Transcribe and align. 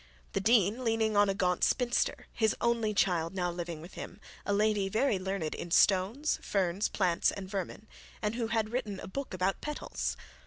The 0.33 0.39
dean 0.41 0.83
leaning 0.83 1.15
on 1.15 1.29
a 1.29 1.35
gaunt 1.35 1.63
spinster, 1.63 2.25
his 2.33 2.55
only 2.59 2.91
child 2.91 3.35
now 3.35 3.51
living 3.51 3.81
with 3.81 3.93
him, 3.93 4.19
a 4.47 4.51
lady 4.51 4.89
very 4.89 5.19
learned 5.19 5.53
in 5.53 5.69
stones, 5.69 6.39
ferns, 6.41 6.89
plants, 6.89 7.29
and 7.29 7.47
vermin, 7.47 7.85
and 8.19 8.33
who 8.33 8.47
had 8.47 8.71
written 8.71 8.99
a 8.99 9.07
book 9.07 9.31
about 9.35 9.61
petals. 9.61 10.17